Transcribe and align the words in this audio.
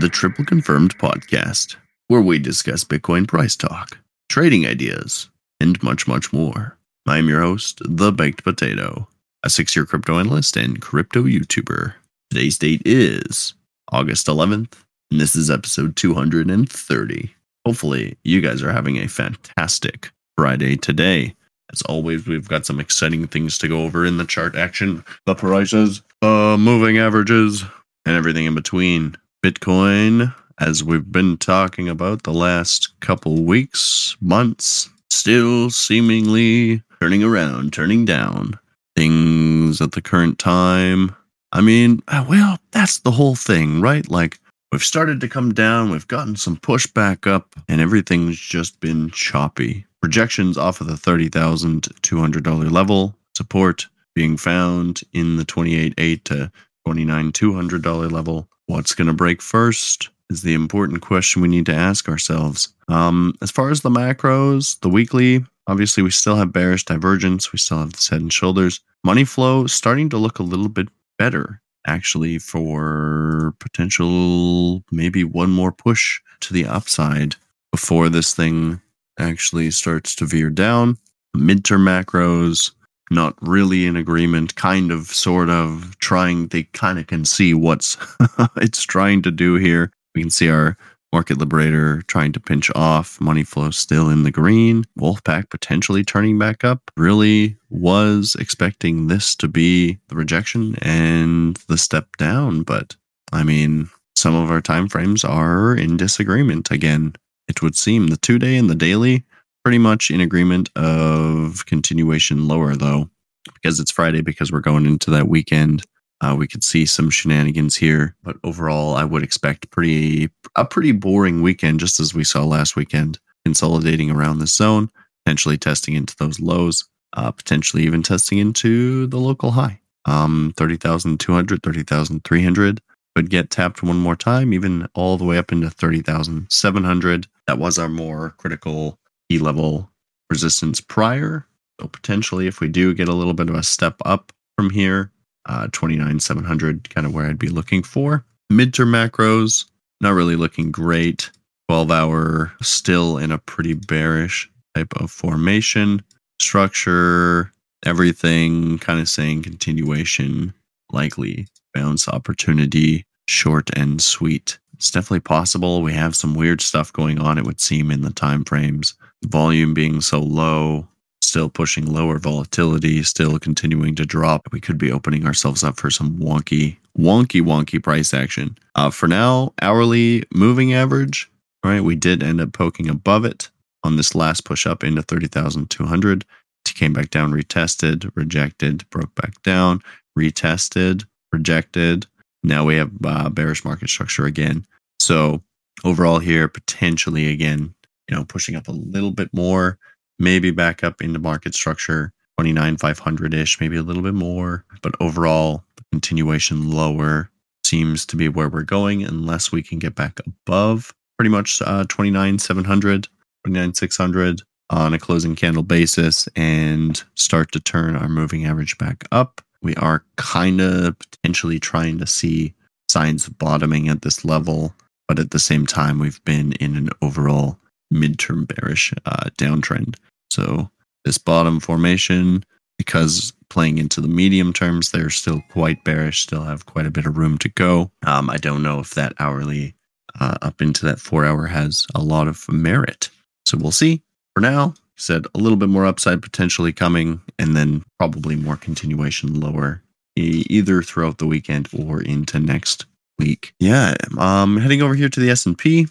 the 0.00 0.08
Triple 0.08 0.46
Confirmed 0.46 0.96
podcast, 0.96 1.76
where 2.08 2.22
we 2.22 2.38
discuss 2.38 2.84
Bitcoin 2.84 3.28
price 3.28 3.54
talk, 3.54 3.98
trading 4.30 4.66
ideas, 4.66 5.28
and 5.60 5.80
much, 5.82 6.08
much 6.08 6.32
more. 6.32 6.78
I'm 7.06 7.28
your 7.28 7.42
host, 7.42 7.82
The 7.84 8.10
Baked 8.10 8.42
Potato, 8.42 9.08
a 9.42 9.50
six 9.50 9.76
year 9.76 9.84
crypto 9.84 10.18
analyst 10.18 10.56
and 10.56 10.80
crypto 10.80 11.24
YouTuber. 11.24 11.92
Today's 12.30 12.56
date 12.56 12.80
is 12.86 13.52
August 13.92 14.26
11th, 14.26 14.72
and 15.10 15.20
this 15.20 15.36
is 15.36 15.50
episode 15.50 15.96
230. 15.96 17.34
Hopefully, 17.66 18.16
you 18.24 18.40
guys 18.40 18.62
are 18.62 18.72
having 18.72 18.96
a 18.96 19.06
fantastic 19.06 20.12
Friday 20.34 20.76
today. 20.76 21.34
As 21.74 21.82
always, 21.82 22.26
we've 22.26 22.48
got 22.48 22.64
some 22.64 22.80
exciting 22.80 23.26
things 23.26 23.58
to 23.58 23.68
go 23.68 23.82
over 23.82 24.06
in 24.06 24.16
the 24.16 24.24
chart 24.24 24.56
action, 24.56 25.04
the 25.26 25.34
prices, 25.34 26.00
uh, 26.22 26.56
moving 26.58 26.96
averages, 26.96 27.64
and 28.06 28.16
everything 28.16 28.46
in 28.46 28.54
between. 28.54 29.14
Bitcoin, 29.42 30.34
as 30.60 30.84
we've 30.84 31.10
been 31.10 31.38
talking 31.38 31.88
about 31.88 32.24
the 32.24 32.32
last 32.32 32.92
couple 33.00 33.42
weeks, 33.42 34.14
months, 34.20 34.90
still 35.08 35.70
seemingly 35.70 36.82
turning 37.00 37.24
around, 37.24 37.72
turning 37.72 38.04
down. 38.04 38.58
Things 38.96 39.80
at 39.80 39.92
the 39.92 40.02
current 40.02 40.38
time. 40.38 41.16
I 41.52 41.62
mean, 41.62 42.02
uh, 42.08 42.26
well, 42.28 42.58
that's 42.72 42.98
the 42.98 43.10
whole 43.10 43.34
thing, 43.34 43.80
right? 43.80 44.08
Like, 44.10 44.38
we've 44.72 44.84
started 44.84 45.20
to 45.22 45.28
come 45.28 45.54
down, 45.54 45.90
we've 45.90 46.08
gotten 46.08 46.36
some 46.36 46.58
pushback 46.58 47.26
up, 47.26 47.54
and 47.66 47.80
everything's 47.80 48.38
just 48.38 48.78
been 48.80 49.10
choppy. 49.10 49.86
Projections 50.02 50.58
off 50.58 50.82
of 50.82 50.86
the 50.86 50.94
$30,200 50.94 52.70
level, 52.70 53.16
support 53.34 53.86
being 54.14 54.36
found 54.36 55.00
in 55.14 55.36
the 55.36 55.44
28.8 55.44 56.24
to 56.24 56.52
$29,200 56.86 58.12
level. 58.12 58.48
What's 58.70 58.94
going 58.94 59.08
to 59.08 59.12
break 59.12 59.42
first 59.42 60.10
is 60.30 60.42
the 60.42 60.54
important 60.54 61.02
question 61.02 61.42
we 61.42 61.48
need 61.48 61.66
to 61.66 61.74
ask 61.74 62.08
ourselves. 62.08 62.72
Um, 62.86 63.34
as 63.42 63.50
far 63.50 63.70
as 63.70 63.80
the 63.80 63.90
macros, 63.90 64.78
the 64.78 64.88
weekly, 64.88 65.44
obviously 65.66 66.04
we 66.04 66.12
still 66.12 66.36
have 66.36 66.52
bearish 66.52 66.84
divergence. 66.84 67.52
We 67.52 67.58
still 67.58 67.78
have 67.80 67.92
the 67.94 68.06
head 68.08 68.20
and 68.20 68.32
shoulders. 68.32 68.78
Money 69.02 69.24
flow 69.24 69.66
starting 69.66 70.08
to 70.10 70.18
look 70.18 70.38
a 70.38 70.44
little 70.44 70.68
bit 70.68 70.86
better 71.18 71.60
actually 71.84 72.38
for 72.38 73.54
potential 73.58 74.84
maybe 74.92 75.24
one 75.24 75.50
more 75.50 75.72
push 75.72 76.20
to 76.38 76.54
the 76.54 76.64
upside 76.64 77.34
before 77.72 78.08
this 78.08 78.34
thing 78.34 78.80
actually 79.18 79.72
starts 79.72 80.14
to 80.14 80.26
veer 80.26 80.48
down. 80.48 80.96
Midterm 81.36 81.80
macros, 81.80 82.70
not 83.10 83.34
really 83.40 83.86
in 83.86 83.96
agreement, 83.96 84.54
kind 84.54 84.92
of, 84.92 85.06
sort 85.06 85.50
of 85.50 85.98
trying, 85.98 86.48
they 86.48 86.64
kind 86.64 86.98
of 86.98 87.06
can 87.06 87.24
see 87.24 87.54
what's 87.54 87.96
it's 88.56 88.82
trying 88.82 89.22
to 89.22 89.30
do 89.30 89.56
here. 89.56 89.90
We 90.14 90.22
can 90.22 90.30
see 90.30 90.48
our 90.48 90.76
market 91.12 91.38
liberator 91.38 92.02
trying 92.02 92.32
to 92.32 92.40
pinch 92.40 92.70
off, 92.74 93.20
money 93.20 93.42
flow 93.42 93.70
still 93.70 94.08
in 94.08 94.22
the 94.22 94.30
green, 94.30 94.84
Wolfpack 94.98 95.50
potentially 95.50 96.04
turning 96.04 96.38
back 96.38 96.64
up. 96.64 96.90
Really 96.96 97.56
was 97.68 98.36
expecting 98.38 99.08
this 99.08 99.34
to 99.36 99.48
be 99.48 99.98
the 100.08 100.16
rejection 100.16 100.76
and 100.82 101.56
the 101.68 101.78
step 101.78 102.16
down, 102.16 102.62
but 102.62 102.96
I 103.32 103.42
mean, 103.42 103.90
some 104.14 104.34
of 104.34 104.50
our 104.50 104.60
time 104.60 104.88
frames 104.88 105.24
are 105.24 105.74
in 105.74 105.96
disagreement 105.96 106.70
again. 106.70 107.14
It 107.48 107.62
would 107.62 107.76
seem 107.76 108.08
the 108.08 108.16
two 108.16 108.38
day 108.38 108.56
and 108.56 108.70
the 108.70 108.74
daily 108.74 109.24
pretty 109.64 109.78
much 109.78 110.10
in 110.10 110.20
agreement 110.20 110.70
of 110.76 111.66
continuation 111.66 112.48
lower 112.48 112.74
though 112.76 113.08
because 113.54 113.80
it's 113.80 113.90
friday 113.90 114.20
because 114.20 114.52
we're 114.52 114.60
going 114.60 114.86
into 114.86 115.10
that 115.10 115.28
weekend. 115.28 115.82
Uh, 116.22 116.36
we 116.38 116.46
could 116.46 116.62
see 116.62 116.84
some 116.84 117.08
shenanigans 117.08 117.74
here 117.74 118.14
but 118.22 118.36
overall 118.44 118.94
i 118.94 119.04
would 119.04 119.22
expect 119.22 119.70
pretty 119.70 120.28
a 120.54 120.66
pretty 120.66 120.92
boring 120.92 121.40
weekend 121.40 121.80
just 121.80 121.98
as 121.98 122.14
we 122.14 122.22
saw 122.22 122.44
last 122.44 122.76
weekend 122.76 123.18
consolidating 123.44 124.10
around 124.10 124.38
this 124.38 124.54
zone 124.54 124.90
potentially 125.24 125.56
testing 125.56 125.94
into 125.94 126.14
those 126.18 126.38
lows 126.38 126.84
uh, 127.14 127.30
potentially 127.32 127.84
even 127.84 128.02
testing 128.02 128.38
into 128.38 129.06
the 129.08 129.18
local 129.18 129.52
high. 129.52 129.80
Um 130.04 130.52
30200 130.58 131.62
30300 131.62 132.80
could 133.16 133.30
get 133.30 133.50
tapped 133.50 133.82
one 133.82 133.98
more 133.98 134.16
time 134.16 134.52
even 134.52 134.88
all 134.94 135.16
the 135.16 135.24
way 135.24 135.38
up 135.38 135.52
into 135.52 135.70
30700 135.70 137.26
that 137.46 137.58
was 137.58 137.78
our 137.78 137.88
more 137.88 138.34
critical 138.38 138.99
E 139.30 139.38
level 139.38 139.90
resistance 140.28 140.80
prior. 140.80 141.46
So 141.80 141.88
potentially, 141.88 142.46
if 142.46 142.60
we 142.60 142.68
do 142.68 142.94
get 142.94 143.08
a 143.08 143.14
little 143.14 143.34
bit 143.34 143.48
of 143.48 143.54
a 143.54 143.62
step 143.62 143.96
up 144.04 144.32
from 144.56 144.70
here, 144.70 145.10
uh, 145.46 145.68
29,700 145.72 146.90
kind 146.90 147.06
of 147.06 147.14
where 147.14 147.26
I'd 147.26 147.38
be 147.38 147.48
looking 147.48 147.82
for. 147.82 148.24
Midterm 148.52 148.88
macros, 148.88 149.66
not 150.00 150.14
really 150.14 150.36
looking 150.36 150.70
great. 150.70 151.30
12 151.68 151.90
hour, 151.90 152.52
still 152.60 153.16
in 153.16 153.30
a 153.30 153.38
pretty 153.38 153.74
bearish 153.74 154.50
type 154.74 154.92
of 154.96 155.10
formation. 155.10 156.02
Structure, 156.40 157.52
everything 157.84 158.78
kind 158.78 159.00
of 159.00 159.08
saying 159.08 159.42
continuation, 159.42 160.52
likely 160.92 161.46
bounce 161.72 162.08
opportunity, 162.08 163.04
short 163.28 163.70
and 163.76 164.02
sweet. 164.02 164.58
It's 164.74 164.90
definitely 164.90 165.20
possible. 165.20 165.82
We 165.82 165.92
have 165.92 166.16
some 166.16 166.34
weird 166.34 166.60
stuff 166.60 166.92
going 166.92 167.20
on, 167.20 167.38
it 167.38 167.44
would 167.44 167.60
seem, 167.60 167.90
in 167.90 168.02
the 168.02 168.10
time 168.10 168.44
frames 168.44 168.94
volume 169.24 169.74
being 169.74 170.00
so 170.00 170.20
low, 170.20 170.86
still 171.22 171.48
pushing 171.48 171.86
lower 171.86 172.18
volatility, 172.18 173.02
still 173.02 173.38
continuing 173.38 173.94
to 173.96 174.06
drop. 174.06 174.48
We 174.52 174.60
could 174.60 174.78
be 174.78 174.92
opening 174.92 175.26
ourselves 175.26 175.62
up 175.62 175.78
for 175.78 175.90
some 175.90 176.18
wonky, 176.18 176.76
wonky, 176.98 177.42
wonky 177.42 177.82
price 177.82 178.14
action. 178.14 178.58
Uh, 178.74 178.90
for 178.90 179.06
now, 179.06 179.52
hourly 179.62 180.24
moving 180.32 180.72
average, 180.72 181.30
right? 181.64 181.80
We 181.80 181.96
did 181.96 182.22
end 182.22 182.40
up 182.40 182.52
poking 182.52 182.88
above 182.88 183.24
it 183.24 183.50
on 183.84 183.96
this 183.96 184.14
last 184.14 184.44
push 184.44 184.66
up 184.66 184.84
into 184.84 185.02
30,200. 185.02 186.24
It 186.66 186.74
came 186.74 186.92
back 186.92 187.10
down, 187.10 187.32
retested, 187.32 188.10
rejected, 188.14 188.88
broke 188.90 189.14
back 189.14 189.42
down, 189.42 189.82
retested, 190.18 191.04
rejected. 191.32 192.06
Now 192.42 192.64
we 192.64 192.76
have 192.76 192.90
uh, 193.04 193.28
bearish 193.28 193.64
market 193.64 193.88
structure 193.88 194.24
again. 194.24 194.66
So 194.98 195.42
overall 195.84 196.18
here, 196.18 196.48
potentially 196.48 197.30
again, 197.30 197.74
you 198.10 198.16
know, 198.16 198.24
pushing 198.24 198.56
up 198.56 198.68
a 198.68 198.72
little 198.72 199.12
bit 199.12 199.32
more, 199.32 199.78
maybe 200.18 200.50
back 200.50 200.82
up 200.82 201.00
into 201.00 201.18
market 201.18 201.54
structure, 201.54 202.12
29, 202.38 202.76
500 202.76 203.34
ish, 203.34 203.60
maybe 203.60 203.76
a 203.76 203.82
little 203.82 204.02
bit 204.02 204.14
more. 204.14 204.64
But 204.82 204.94
overall, 205.00 205.64
the 205.76 205.84
continuation 205.92 206.70
lower 206.70 207.30
seems 207.64 208.04
to 208.06 208.16
be 208.16 208.28
where 208.28 208.48
we're 208.48 208.62
going 208.62 209.04
unless 209.04 209.52
we 209.52 209.62
can 209.62 209.78
get 209.78 209.94
back 209.94 210.18
above 210.26 210.92
pretty 211.18 211.30
much 211.30 211.62
uh, 211.62 211.84
29, 211.88 212.38
700, 212.38 213.06
29, 213.44 213.74
600 213.74 214.42
on 214.70 214.94
a 214.94 214.98
closing 214.98 215.36
candle 215.36 215.62
basis 215.62 216.28
and 216.34 217.04
start 217.14 217.52
to 217.52 217.60
turn 217.60 217.94
our 217.94 218.08
moving 218.08 218.46
average 218.46 218.78
back 218.78 219.04
up. 219.12 219.40
We 219.62 219.74
are 219.76 220.04
kind 220.16 220.60
of 220.60 220.96
potentially 220.98 221.60
trying 221.60 221.98
to 221.98 222.06
see 222.06 222.54
signs 222.88 223.26
of 223.26 223.38
bottoming 223.38 223.88
at 223.88 224.02
this 224.02 224.24
level, 224.24 224.74
but 225.06 225.18
at 225.18 225.30
the 225.30 225.38
same 225.38 225.66
time, 225.66 225.98
we've 225.98 226.24
been 226.24 226.52
in 226.54 226.74
an 226.74 226.88
overall 227.02 227.59
midterm 227.92 228.46
bearish 228.46 228.92
uh, 229.06 229.30
downtrend. 229.36 229.96
So 230.30 230.70
this 231.04 231.18
bottom 231.18 231.60
formation, 231.60 232.44
because 232.78 233.32
playing 233.48 233.78
into 233.78 234.00
the 234.00 234.08
medium 234.08 234.52
terms, 234.52 234.90
they're 234.90 235.10
still 235.10 235.42
quite 235.50 235.82
bearish, 235.84 236.22
still 236.22 236.42
have 236.42 236.66
quite 236.66 236.86
a 236.86 236.90
bit 236.90 237.06
of 237.06 237.16
room 237.16 237.38
to 237.38 237.48
go. 237.48 237.90
Um, 238.06 238.30
I 238.30 238.36
don't 238.36 238.62
know 238.62 238.78
if 238.78 238.94
that 238.94 239.14
hourly 239.18 239.74
uh, 240.18 240.36
up 240.42 240.60
into 240.62 240.86
that 240.86 241.00
four 241.00 241.24
hour 241.24 241.46
has 241.46 241.86
a 241.94 242.02
lot 242.02 242.28
of 242.28 242.48
merit. 242.48 243.10
So 243.44 243.58
we'll 243.58 243.72
see. 243.72 244.02
For 244.34 244.40
now, 244.40 244.74
said 244.96 245.26
a 245.34 245.38
little 245.38 245.56
bit 245.56 245.68
more 245.68 245.86
upside 245.86 246.22
potentially 246.22 246.72
coming, 246.72 247.20
and 247.38 247.56
then 247.56 247.82
probably 247.98 248.36
more 248.36 248.56
continuation 248.56 249.40
lower, 249.40 249.82
either 250.16 250.82
throughout 250.82 251.18
the 251.18 251.26
weekend 251.26 251.68
or 251.76 252.02
into 252.02 252.38
next 252.38 252.86
week. 253.18 253.54
Yeah, 253.58 253.94
um, 254.18 254.56
heading 254.58 254.82
over 254.82 254.94
here 254.94 255.08
to 255.08 255.20
the 255.20 255.30
S 255.30 255.46
and 255.46 255.56
P. 255.56 255.86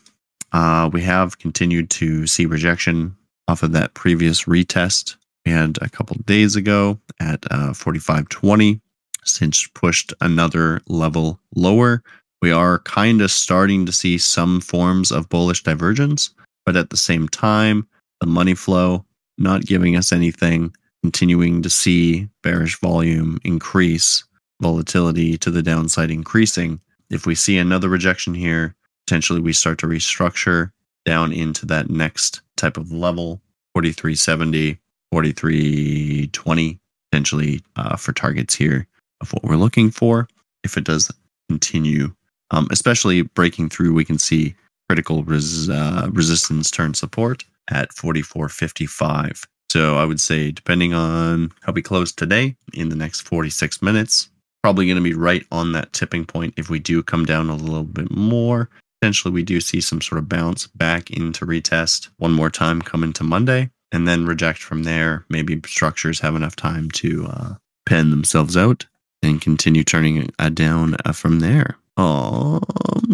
Uh, 0.52 0.90
we 0.92 1.02
have 1.02 1.40
continued 1.40 1.90
to 1.90 2.26
see 2.28 2.46
rejection 2.46 3.16
off 3.48 3.64
of 3.64 3.72
that 3.72 3.94
previous 3.94 4.44
retest 4.46 5.16
had 5.50 5.78
a 5.82 5.90
couple 5.90 6.16
days 6.26 6.56
ago 6.56 7.00
at 7.20 7.44
uh, 7.52 7.72
45.20. 7.72 8.80
Since 9.26 9.68
pushed 9.74 10.14
another 10.22 10.82
level 10.88 11.40
lower, 11.56 12.04
we 12.42 12.52
are 12.52 12.80
kind 12.80 13.22
of 13.22 13.32
starting 13.32 13.86
to 13.86 13.92
see 13.92 14.18
some 14.18 14.62
forms 14.62 15.12
of 15.12 15.30
bullish 15.30 15.64
divergence, 15.64 16.34
but 16.66 16.78
at 16.78 16.90
the 16.90 16.98
same 16.98 17.28
time, 17.28 17.88
the 18.22 18.28
money 18.28 18.56
flow 18.56 19.06
not 19.38 19.66
giving 19.66 19.96
us 19.96 20.12
anything, 20.12 20.74
continuing 21.04 21.62
to 21.62 21.70
see 21.70 22.30
bearish 22.44 22.80
volume 22.80 23.40
increase, 23.44 24.24
volatility 24.62 25.38
to 25.38 25.52
the 25.52 25.64
downside 25.64 26.12
increasing. 26.12 26.80
If 27.10 27.26
we 27.26 27.36
see 27.36 27.58
another 27.58 27.90
rejection 27.90 28.34
here, 28.34 28.76
potentially 29.10 29.42
we 29.42 29.54
start 29.54 29.80
to 29.80 29.88
restructure 29.88 30.72
down 31.04 31.34
into 31.34 31.66
that 31.66 31.90
next 31.90 32.42
type 32.58 32.78
of 32.78 32.92
level 32.92 33.42
4370 33.74 34.78
4320 35.12 36.80
potentially 37.10 37.62
uh, 37.76 37.96
for 37.96 38.14
targets 38.14 38.54
here 38.54 38.86
of 39.22 39.34
what 39.34 39.44
we're 39.44 39.56
looking 39.56 39.90
for 39.90 40.28
if 40.64 40.78
it 40.78 40.84
does 40.84 41.12
continue 41.50 42.14
um, 42.52 42.68
especially 42.70 43.24
breaking 43.24 43.70
through. 43.70 43.96
We 43.96 44.06
can 44.06 44.20
see 44.20 44.54
critical 44.88 45.24
res- 45.24 45.70
uh, 45.70 46.10
resistance 46.12 46.70
turn 46.70 46.94
support 46.94 47.44
at 47.72 47.90
44.55. 47.90 49.44
So 49.72 49.98
I 49.98 50.06
would 50.06 50.22
say, 50.22 50.52
depending 50.52 50.94
on 50.94 51.52
how 51.62 51.72
we 51.72 51.82
close 51.82 52.12
today 52.12 52.56
in 52.74 52.90
the 52.90 52.96
next 52.96 53.22
46 53.22 53.82
minutes, 53.82 54.30
probably 54.62 54.86
going 54.86 54.98
to 54.98 55.04
be 55.04 55.16
right 55.16 55.46
on 55.52 55.72
that 55.72 55.94
tipping 55.94 56.26
point. 56.26 56.54
If 56.58 56.70
we 56.70 56.78
do 56.78 57.02
come 57.02 57.26
down 57.26 57.50
a 57.50 57.56
little 57.56 57.84
bit 57.84 58.12
more, 58.12 58.70
potentially 59.00 59.34
we 59.34 59.44
do 59.44 59.62
see 59.62 59.82
some 59.82 60.02
sort 60.02 60.20
of 60.20 60.30
bounce 60.30 60.68
back 60.68 61.10
into 61.12 61.46
retest 61.46 62.10
one 62.18 62.34
more 62.34 62.50
time 62.50 62.82
come 62.82 63.04
into 63.04 63.24
Monday 63.24 63.70
and 63.92 64.08
then 64.08 64.26
reject 64.26 64.60
from 64.60 64.84
there. 64.84 65.26
Maybe 65.30 65.60
structures 65.66 66.20
have 66.20 66.36
enough 66.36 66.56
time 66.56 66.92
to 66.92 67.28
uh, 67.30 67.54
pen 67.86 68.12
themselves 68.12 68.56
out 68.56 68.86
and 69.22 69.42
continue 69.42 69.84
turning 69.84 70.30
uh, 70.40 70.50
down 70.50 70.96
uh, 71.06 71.12
from 71.12 71.40
there. 71.40 71.78
Um, 71.98 72.62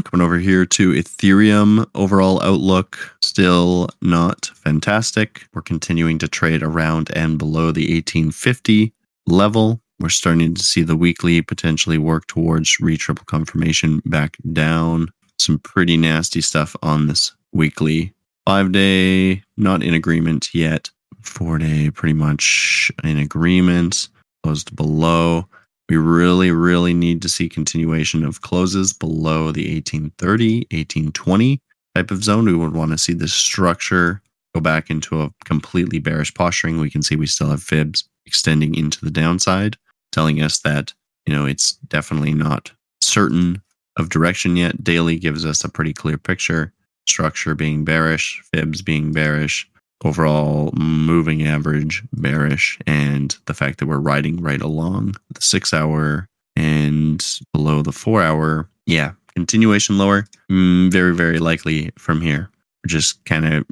coming 0.03 0.23
over 0.23 0.37
here 0.37 0.65
to 0.65 0.91
Ethereum, 0.91 1.87
overall 1.95 2.41
outlook 2.43 3.15
still 3.19 3.89
not 4.01 4.45
fantastic. 4.53 5.47
We're 5.53 5.63
continuing 5.63 6.19
to 6.19 6.27
trade 6.27 6.61
around 6.61 7.09
and 7.15 7.39
below 7.39 7.71
the 7.71 7.93
1850 7.95 8.93
level. 9.25 9.81
We're 9.99 10.09
starting 10.09 10.53
to 10.53 10.61
see 10.61 10.83
the 10.83 10.95
weekly 10.95 11.41
potentially 11.41 11.97
work 11.97 12.27
towards 12.27 12.79
re 12.79 12.95
triple 12.95 13.25
confirmation 13.25 14.03
back 14.05 14.37
down. 14.53 15.09
Some 15.39 15.59
pretty 15.59 15.97
nasty 15.97 16.41
stuff 16.41 16.75
on 16.81 17.07
this 17.07 17.33
weekly. 17.51 18.13
Five 18.45 18.71
day, 18.71 19.43
not 19.57 19.83
in 19.83 19.93
agreement 19.93 20.53
yet. 20.53 20.91
Four 21.21 21.57
day, 21.57 21.89
pretty 21.89 22.13
much 22.13 22.91
in 23.03 23.17
agreement. 23.17 24.09
Closed 24.43 24.75
below. 24.75 25.47
We 25.89 25.97
really, 25.97 26.51
really 26.51 26.93
need 26.93 27.21
to 27.21 27.29
see 27.29 27.47
continuation 27.47 28.23
of 28.23 28.41
closes 28.41 28.93
below 28.93 29.51
the 29.51 29.73
1830, 29.75 30.67
1820 30.71 31.59
type 31.95 32.11
of 32.11 32.23
zone. 32.23 32.45
We 32.45 32.55
would 32.55 32.73
want 32.73 32.91
to 32.91 32.97
see 32.97 33.13
this 33.13 33.33
structure 33.33 34.21
go 34.55 34.61
back 34.61 34.89
into 34.89 35.21
a 35.21 35.31
completely 35.43 35.99
bearish 35.99 36.33
posturing. 36.33 36.79
We 36.79 36.89
can 36.89 37.03
see 37.03 37.15
we 37.15 37.27
still 37.27 37.49
have 37.49 37.61
fibs 37.61 38.07
extending 38.25 38.73
into 38.73 39.03
the 39.03 39.11
downside, 39.11 39.77
telling 40.11 40.41
us 40.41 40.59
that, 40.59 40.93
you 41.25 41.35
know, 41.35 41.45
it's 41.45 41.73
definitely 41.73 42.33
not 42.33 42.71
certain 43.01 43.61
of 43.97 44.09
direction 44.09 44.55
yet. 44.55 44.83
Daily 44.83 45.17
gives 45.17 45.45
us 45.45 45.63
a 45.63 45.69
pretty 45.69 45.93
clear 45.93 46.17
picture. 46.17 46.73
Structure 47.07 47.53
being 47.53 47.85
bearish, 47.85 48.41
fibs 48.51 48.81
being 48.81 49.11
bearish, 49.11 49.69
overall 50.03 50.71
moving 50.73 51.47
average 51.47 52.03
bearish 52.13 52.77
and 52.85 53.37
the 53.45 53.53
fact 53.53 53.79
that 53.79 53.87
we're 53.87 53.97
riding 53.97 54.41
right 54.41 54.61
along 54.61 55.15
the 55.31 55.41
six 55.41 55.73
hour 55.73 56.27
and 56.55 57.39
below 57.53 57.81
the 57.81 57.91
four 57.91 58.21
hour 58.21 58.69
yeah 58.85 59.11
continuation 59.35 59.97
lower. 59.97 60.25
Mm, 60.51 60.91
very 60.91 61.15
very 61.15 61.39
likely 61.39 61.91
from 61.97 62.21
here. 62.21 62.49
We're 62.83 62.89
just 62.89 63.23
kind 63.25 63.45
of 63.45 63.65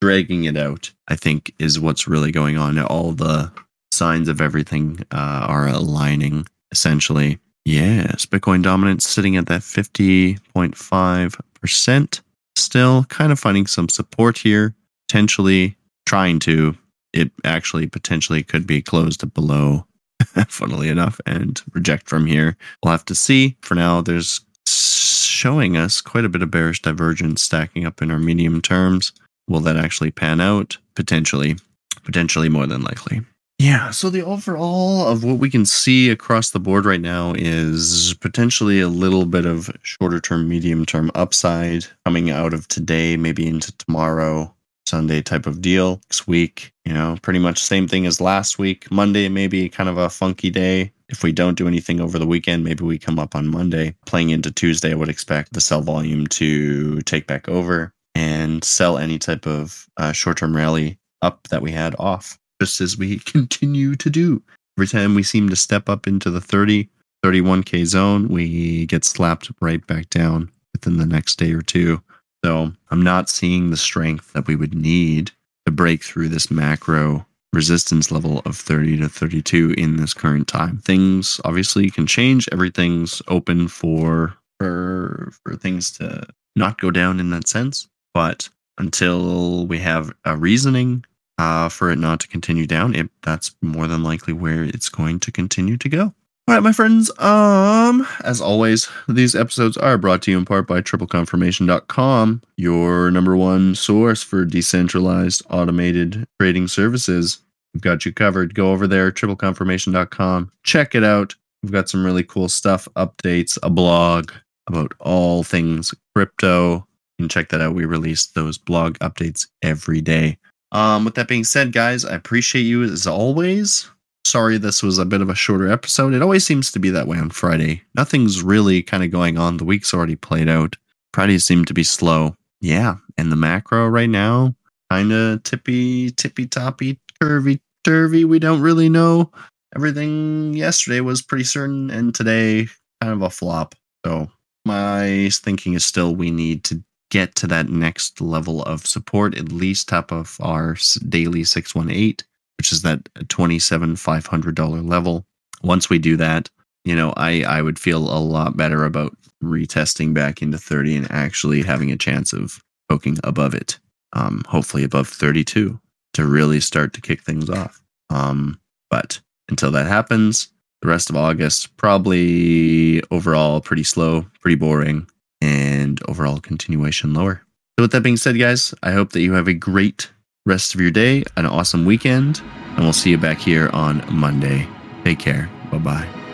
dragging 0.00 0.44
it 0.44 0.56
out 0.56 0.92
i 1.08 1.16
think 1.16 1.52
is 1.58 1.80
what's 1.80 2.06
really 2.08 2.30
going 2.30 2.56
on. 2.56 2.78
All 2.78 3.12
the 3.12 3.50
signs 3.92 4.28
of 4.28 4.40
everything 4.40 5.00
uh, 5.10 5.46
are 5.48 5.66
aligning 5.66 6.46
essentially 6.70 7.40
yes 7.68 8.26
bitcoin 8.26 8.62
dominance 8.62 9.06
sitting 9.06 9.36
at 9.36 9.46
that 9.46 9.62
50.5% 9.62 12.20
still 12.56 13.04
kind 13.04 13.32
of 13.32 13.38
finding 13.38 13.66
some 13.66 13.88
support 13.88 14.38
here 14.38 14.74
potentially 15.08 15.76
trying 16.06 16.38
to, 16.40 16.76
it 17.12 17.30
actually 17.44 17.86
potentially 17.86 18.42
could 18.42 18.66
be 18.66 18.82
closed 18.82 19.32
below, 19.34 19.86
funnily 20.48 20.88
enough, 20.88 21.20
and 21.26 21.62
reject 21.72 22.08
from 22.08 22.26
here. 22.26 22.56
We'll 22.82 22.92
have 22.92 23.04
to 23.06 23.14
see. 23.14 23.56
For 23.62 23.74
now, 23.74 24.02
there's 24.02 24.40
showing 24.66 25.76
us 25.76 26.00
quite 26.00 26.24
a 26.24 26.28
bit 26.28 26.42
of 26.42 26.50
bearish 26.50 26.82
divergence 26.82 27.42
stacking 27.42 27.86
up 27.86 28.02
in 28.02 28.10
our 28.10 28.18
medium 28.18 28.60
terms. 28.60 29.12
Will 29.48 29.60
that 29.60 29.76
actually 29.76 30.10
pan 30.10 30.40
out? 30.40 30.76
Potentially. 30.94 31.56
Potentially 32.04 32.48
more 32.48 32.66
than 32.66 32.82
likely. 32.82 33.22
Yeah, 33.58 33.90
so 33.90 34.08
the 34.08 34.24
overall 34.24 35.08
of 35.08 35.24
what 35.24 35.38
we 35.38 35.50
can 35.50 35.66
see 35.66 36.10
across 36.10 36.50
the 36.50 36.60
board 36.60 36.84
right 36.84 37.00
now 37.00 37.32
is 37.36 38.14
potentially 38.20 38.80
a 38.80 38.88
little 38.88 39.26
bit 39.26 39.46
of 39.46 39.68
shorter 39.82 40.20
term, 40.20 40.48
medium 40.48 40.86
term 40.86 41.10
upside 41.16 41.86
coming 42.04 42.30
out 42.30 42.54
of 42.54 42.68
today, 42.68 43.16
maybe 43.16 43.46
into 43.48 43.76
tomorrow. 43.78 44.54
Sunday 44.86 45.20
type 45.20 45.46
of 45.46 45.60
deal. 45.60 46.00
Next 46.06 46.26
week, 46.26 46.72
you 46.86 46.94
know, 46.94 47.18
pretty 47.20 47.38
much 47.38 47.62
same 47.62 47.86
thing 47.86 48.06
as 48.06 48.22
last 48.22 48.58
week. 48.58 48.90
Monday, 48.90 49.28
maybe 49.28 49.68
kind 49.68 49.88
of 49.88 49.98
a 49.98 50.08
funky 50.08 50.48
day. 50.48 50.90
If 51.10 51.22
we 51.22 51.30
don't 51.30 51.58
do 51.58 51.68
anything 51.68 52.00
over 52.00 52.18
the 52.18 52.26
weekend, 52.26 52.64
maybe 52.64 52.84
we 52.84 52.98
come 52.98 53.18
up 53.18 53.34
on 53.36 53.48
Monday. 53.48 53.94
Playing 54.06 54.30
into 54.30 54.50
Tuesday, 54.50 54.92
I 54.92 54.94
would 54.94 55.10
expect 55.10 55.52
the 55.52 55.60
sell 55.60 55.82
volume 55.82 56.26
to 56.28 57.02
take 57.02 57.26
back 57.26 57.48
over 57.50 57.92
and 58.14 58.64
sell 58.64 58.96
any 58.96 59.18
type 59.18 59.46
of 59.46 59.86
uh, 59.98 60.12
short 60.12 60.38
term 60.38 60.56
rally 60.56 60.98
up 61.20 61.48
that 61.48 61.60
we 61.60 61.70
had 61.70 61.94
off, 61.98 62.38
just 62.60 62.80
as 62.80 62.96
we 62.96 63.18
continue 63.26 63.94
to 63.96 64.10
do. 64.10 64.42
Every 64.76 64.86
time 64.86 65.14
we 65.14 65.22
seem 65.22 65.48
to 65.48 65.56
step 65.56 65.88
up 65.88 66.06
into 66.06 66.30
the 66.30 66.40
30, 66.40 66.88
31K 67.24 67.84
zone, 67.84 68.28
we 68.28 68.86
get 68.86 69.04
slapped 69.04 69.50
right 69.60 69.84
back 69.86 70.08
down 70.10 70.50
within 70.72 70.98
the 70.98 71.06
next 71.06 71.36
day 71.36 71.52
or 71.52 71.62
two. 71.62 72.02
So 72.44 72.72
I'm 72.90 73.02
not 73.02 73.28
seeing 73.28 73.70
the 73.70 73.76
strength 73.76 74.32
that 74.32 74.46
we 74.46 74.54
would 74.54 74.74
need 74.74 75.32
to 75.66 75.72
break 75.72 76.04
through 76.04 76.28
this 76.28 76.50
macro 76.50 77.26
resistance 77.52 78.10
level 78.10 78.40
of 78.44 78.56
30 78.56 78.98
to 78.98 79.08
32 79.08 79.74
in 79.76 79.96
this 79.96 80.14
current 80.14 80.46
time. 80.46 80.78
Things 80.78 81.40
obviously 81.44 81.90
can 81.90 82.06
change. 82.06 82.48
Everything's 82.52 83.22
open 83.28 83.68
for 83.68 84.34
for 84.60 85.32
for 85.42 85.56
things 85.56 85.90
to 85.92 86.26
not 86.56 86.80
go 86.80 86.90
down 86.90 87.20
in 87.20 87.30
that 87.30 87.48
sense. 87.48 87.88
But 88.14 88.48
until 88.78 89.66
we 89.66 89.78
have 89.78 90.12
a 90.24 90.36
reasoning 90.36 91.04
uh, 91.38 91.68
for 91.68 91.90
it 91.90 91.96
not 91.98 92.20
to 92.20 92.28
continue 92.28 92.66
down, 92.66 92.94
it, 92.94 93.10
that's 93.22 93.54
more 93.62 93.86
than 93.86 94.02
likely 94.02 94.32
where 94.32 94.64
it's 94.64 94.88
going 94.88 95.20
to 95.20 95.32
continue 95.32 95.76
to 95.76 95.88
go. 95.88 96.14
All 96.48 96.54
right, 96.54 96.62
my 96.62 96.72
friends. 96.72 97.10
Um, 97.18 98.06
as 98.24 98.40
always, 98.40 98.88
these 99.06 99.34
episodes 99.34 99.76
are 99.76 99.98
brought 99.98 100.22
to 100.22 100.30
you 100.30 100.38
in 100.38 100.46
part 100.46 100.66
by 100.66 100.80
tripleconfirmation.com, 100.80 102.42
your 102.56 103.10
number 103.10 103.36
one 103.36 103.74
source 103.74 104.22
for 104.22 104.46
decentralized 104.46 105.42
automated 105.50 106.26
trading 106.40 106.66
services. 106.68 107.40
We've 107.74 107.82
got 107.82 108.06
you 108.06 108.14
covered. 108.14 108.54
Go 108.54 108.72
over 108.72 108.86
there, 108.86 109.12
tripleconfirmation.com. 109.12 110.50
Check 110.64 110.94
it 110.94 111.04
out. 111.04 111.34
We've 111.62 111.72
got 111.72 111.90
some 111.90 112.02
really 112.02 112.24
cool 112.24 112.48
stuff, 112.48 112.88
updates, 112.96 113.58
a 113.62 113.68
blog 113.68 114.32
about 114.68 114.94
all 115.00 115.44
things 115.44 115.92
crypto. 116.14 116.86
You 117.18 117.24
can 117.24 117.28
check 117.28 117.50
that 117.50 117.60
out. 117.60 117.74
We 117.74 117.84
release 117.84 118.26
those 118.26 118.56
blog 118.56 118.96
updates 119.00 119.46
every 119.62 120.00
day. 120.00 120.38
Um, 120.72 121.04
with 121.04 121.14
that 121.14 121.28
being 121.28 121.44
said, 121.44 121.72
guys, 121.72 122.04
I 122.04 122.14
appreciate 122.14 122.62
you 122.62 122.82
as 122.82 123.06
always 123.06 123.88
sorry 124.28 124.58
this 124.58 124.82
was 124.82 124.98
a 124.98 125.06
bit 125.06 125.22
of 125.22 125.30
a 125.30 125.34
shorter 125.34 125.70
episode. 125.70 126.12
It 126.12 126.22
always 126.22 126.44
seems 126.44 126.70
to 126.72 126.78
be 126.78 126.90
that 126.90 127.08
way 127.08 127.18
on 127.18 127.30
Friday. 127.30 127.82
Nothing's 127.94 128.42
really 128.42 128.82
kind 128.82 129.02
of 129.02 129.10
going 129.10 129.38
on. 129.38 129.56
The 129.56 129.64
week's 129.64 129.94
already 129.94 130.16
played 130.16 130.48
out. 130.48 130.76
Fridays 131.14 131.44
seem 131.44 131.64
to 131.64 131.74
be 131.74 131.82
slow. 131.82 132.36
Yeah, 132.60 132.96
and 133.16 133.32
the 133.32 133.36
macro 133.36 133.86
right 133.88 134.10
now, 134.10 134.54
kind 134.90 135.12
of 135.12 135.42
tippy, 135.44 136.10
tippy 136.10 136.46
toppy, 136.46 137.00
curvy, 137.22 137.60
turvy. 137.84 138.24
We 138.24 138.38
don't 138.38 138.60
really 138.60 138.88
know. 138.88 139.30
Everything 139.74 140.54
yesterday 140.54 141.00
was 141.00 141.22
pretty 141.22 141.44
certain, 141.44 141.90
and 141.90 142.14
today 142.14 142.66
kind 143.00 143.14
of 143.14 143.22
a 143.22 143.30
flop. 143.30 143.74
So 144.04 144.28
my 144.64 145.30
thinking 145.32 145.74
is 145.74 145.84
still 145.84 146.14
we 146.14 146.30
need 146.30 146.64
to 146.64 146.82
get 147.10 147.34
to 147.36 147.46
that 147.46 147.68
next 147.68 148.20
level 148.20 148.62
of 148.62 148.86
support, 148.86 149.36
at 149.36 149.52
least 149.52 149.88
top 149.88 150.12
of 150.12 150.36
our 150.40 150.76
daily 151.08 151.44
618 151.44 152.16
which 152.58 152.72
is 152.72 152.82
that 152.82 153.04
$27,500 153.14 154.88
level. 154.88 155.24
Once 155.62 155.88
we 155.88 155.98
do 155.98 156.16
that, 156.16 156.50
you 156.84 156.94
know, 156.94 157.14
I, 157.16 157.42
I 157.44 157.62
would 157.62 157.78
feel 157.78 157.98
a 157.98 158.18
lot 158.18 158.56
better 158.56 158.84
about 158.84 159.16
retesting 159.42 160.12
back 160.12 160.42
into 160.42 160.58
30 160.58 160.96
and 160.96 161.10
actually 161.10 161.62
having 161.62 161.90
a 161.90 161.96
chance 161.96 162.32
of 162.32 162.60
poking 162.88 163.16
above 163.24 163.54
it. 163.54 163.78
Um, 164.12 164.42
hopefully 164.48 164.84
above 164.84 165.08
32 165.08 165.78
to 166.14 166.24
really 166.24 166.60
start 166.60 166.92
to 166.94 167.00
kick 167.00 167.22
things 167.22 167.48
off. 167.48 167.80
Um, 168.10 168.58
but 168.90 169.20
until 169.48 169.70
that 169.72 169.86
happens, 169.86 170.48
the 170.82 170.88
rest 170.88 171.10
of 171.10 171.16
August 171.16 171.76
probably 171.76 173.02
overall 173.10 173.60
pretty 173.60 173.84
slow, 173.84 174.26
pretty 174.40 174.56
boring, 174.56 175.06
and 175.40 176.00
overall 176.08 176.40
continuation 176.40 177.14
lower. 177.14 177.42
So 177.78 177.84
with 177.84 177.92
that 177.92 178.02
being 178.02 178.16
said, 178.16 178.38
guys, 178.38 178.74
I 178.82 178.92
hope 178.92 179.12
that 179.12 179.20
you 179.20 179.34
have 179.34 179.48
a 179.48 179.54
great 179.54 180.10
rest 180.46 180.74
of 180.74 180.80
your 180.80 180.90
day, 180.90 181.24
an 181.36 181.46
awesome 181.46 181.84
weekend, 181.84 182.42
and 182.74 182.80
we'll 182.80 182.92
see 182.92 183.10
you 183.10 183.18
back 183.18 183.38
here 183.38 183.70
on 183.72 184.04
Monday. 184.12 184.66
Take 185.04 185.18
care. 185.18 185.48
Bye 185.70 185.78
bye. 185.78 186.27